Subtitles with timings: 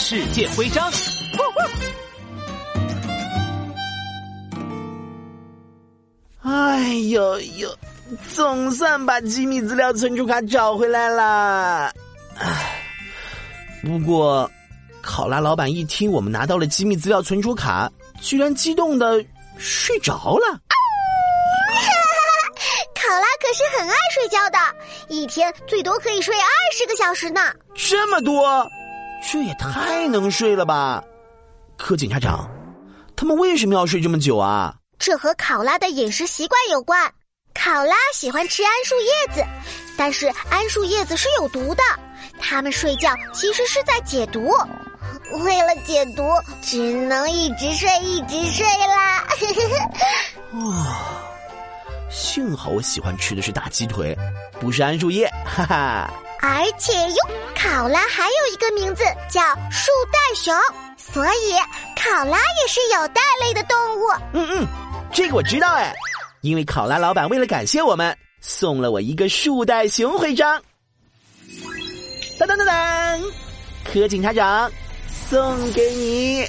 [0.00, 0.90] 世界徽章。
[6.42, 7.76] 哎呦呦，
[8.34, 11.92] 总算把机密资料存储卡找回来了。
[12.38, 12.82] 哎，
[13.82, 14.50] 不过，
[15.02, 17.92] 考拉老板一听我们拿到了机密资料存储卡，
[18.22, 19.22] 居然激动的
[19.58, 20.46] 睡着了。
[22.94, 24.58] 考拉可是很爱睡觉的，
[25.08, 27.52] 一天最多可以睡二十个小时呢。
[27.74, 28.66] 这么多，
[29.22, 31.02] 这也太能睡了吧！
[31.76, 32.48] 柯警察长，
[33.16, 34.74] 他们为什么要睡这么久啊？
[34.98, 37.10] 这和考拉的饮食习惯有关。
[37.54, 39.44] 考拉喜欢吃桉树叶子，
[39.96, 41.82] 但是桉树叶子是有毒的。
[42.38, 44.50] 他们睡觉其实是在解毒，
[45.44, 46.22] 为了解毒，
[46.62, 49.24] 只能一直睡，一直睡啦。
[50.52, 50.86] 哦，
[52.10, 54.16] 幸好我喜欢吃的是大鸡腿，
[54.60, 56.10] 不是桉树叶，哈哈。
[56.42, 57.16] 而且哟，
[57.54, 59.40] 考拉还有一个名字叫
[59.70, 60.54] 树袋熊，
[60.96, 61.52] 所以
[61.96, 64.04] 考拉也是有袋类的动物。
[64.32, 64.66] 嗯嗯，
[65.12, 65.94] 这个我知道哎，
[66.40, 70.60] 因为考拉老板为了感谢我们，送了我一个树袋熊徽章。
[72.38, 73.20] 当当当当，
[73.84, 74.70] 柯警察长，
[75.28, 76.46] 送给你。